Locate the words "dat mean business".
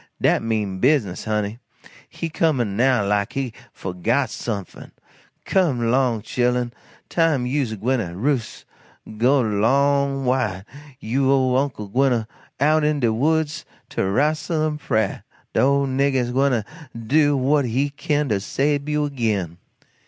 0.19-1.25